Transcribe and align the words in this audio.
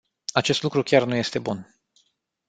Acest 0.33 0.61
lucru 0.61 0.83
chiar 0.83 1.03
nu 1.03 1.15
este 1.15 1.39
bun. 1.39 1.79